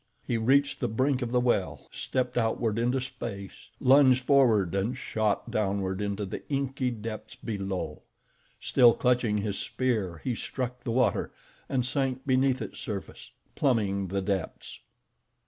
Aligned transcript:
He 0.25 0.35
reached 0.35 0.79
the 0.79 0.87
brink 0.87 1.21
of 1.21 1.31
the 1.31 1.39
well, 1.39 1.87
stepped 1.91 2.35
outward 2.35 2.79
into 2.79 2.99
space, 2.99 3.69
lunged 3.79 4.23
forward, 4.23 4.73
and 4.73 4.97
shot 4.97 5.51
downward 5.51 6.01
into 6.01 6.25
the 6.25 6.41
inky 6.49 6.89
depths 6.89 7.35
below. 7.35 8.01
Still 8.59 8.95
clutching 8.95 9.37
his 9.37 9.59
spear, 9.59 10.19
he 10.23 10.33
struck 10.33 10.79
the 10.83 10.89
water, 10.91 11.31
and 11.69 11.85
sank 11.85 12.25
beneath 12.25 12.63
its 12.63 12.79
surface, 12.79 13.29
plumbing 13.53 14.07
the 14.07 14.23
depths. 14.23 14.79